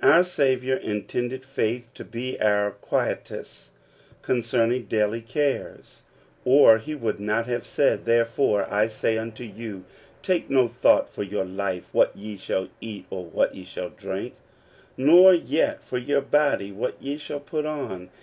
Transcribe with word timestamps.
Our 0.00 0.24
Saviour 0.24 0.78
intended 0.78 1.44
faith 1.44 1.90
to 1.92 2.06
be 2.06 2.40
our 2.40 2.70
quietus 2.70 3.70
cronceming 4.22 4.88
daily 4.88 5.20
cares, 5.20 6.00
or 6.42 6.78
he 6.78 6.94
would 6.94 7.20
not 7.20 7.44
have 7.48 7.66
said, 7.66 8.06
Therefore 8.06 8.66
I 8.72 8.86
say 8.86 9.18
unto 9.18 9.44
you, 9.44 9.84
take 10.22 10.48
no 10.48 10.68
thought 10.68 11.10
for 11.10 11.22
your 11.22 11.44
life, 11.44 11.90
what 11.92 12.16
ye 12.16 12.38
shall 12.38 12.68
eat 12.80 13.04
or 13.10 13.26
what 13.26 13.54
ye 13.54 13.62
shall 13.66 13.90
drink; 13.90 14.32
xior 14.98 15.42
yet 15.44 15.82
for 15.84 15.98
your 15.98 16.22
body, 16.22 16.72
what 16.72 16.96
ye 16.98 17.18
shall 17.18 17.40
put 17.40 17.66
on. 17.66 18.08